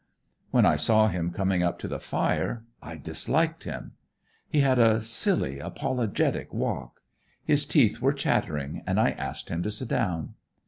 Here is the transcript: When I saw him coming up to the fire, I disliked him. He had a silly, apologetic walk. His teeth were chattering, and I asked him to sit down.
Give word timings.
When 0.49 0.65
I 0.65 0.77
saw 0.77 1.09
him 1.09 1.29
coming 1.29 1.61
up 1.61 1.77
to 1.77 1.87
the 1.87 1.99
fire, 1.99 2.65
I 2.81 2.95
disliked 2.97 3.65
him. 3.65 3.91
He 4.49 4.61
had 4.61 4.79
a 4.79 4.99
silly, 4.99 5.59
apologetic 5.59 6.51
walk. 6.51 7.01
His 7.43 7.65
teeth 7.65 8.01
were 8.01 8.11
chattering, 8.11 8.81
and 8.87 8.99
I 8.99 9.11
asked 9.11 9.49
him 9.49 9.61
to 9.61 9.69
sit 9.69 9.89
down. 9.89 10.33